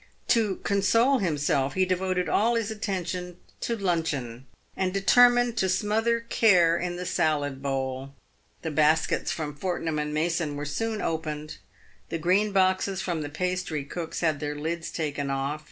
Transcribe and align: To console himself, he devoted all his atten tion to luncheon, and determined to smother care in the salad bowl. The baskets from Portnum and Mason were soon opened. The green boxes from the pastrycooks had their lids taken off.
To 0.29 0.55
console 0.63 1.19
himself, 1.19 1.75
he 1.75 1.85
devoted 1.85 2.27
all 2.27 2.55
his 2.55 2.71
atten 2.71 3.05
tion 3.05 3.37
to 3.59 3.77
luncheon, 3.77 4.47
and 4.75 4.91
determined 4.91 5.57
to 5.57 5.69
smother 5.69 6.21
care 6.21 6.75
in 6.75 6.95
the 6.95 7.05
salad 7.05 7.61
bowl. 7.61 8.15
The 8.63 8.71
baskets 8.71 9.31
from 9.31 9.55
Portnum 9.55 9.99
and 9.99 10.11
Mason 10.11 10.55
were 10.55 10.65
soon 10.65 11.03
opened. 11.03 11.57
The 12.09 12.17
green 12.17 12.51
boxes 12.51 12.99
from 12.99 13.21
the 13.21 13.29
pastrycooks 13.29 14.21
had 14.21 14.39
their 14.39 14.55
lids 14.55 14.89
taken 14.89 15.29
off. 15.29 15.59